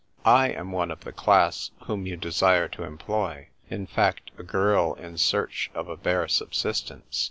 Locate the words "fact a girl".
3.85-4.95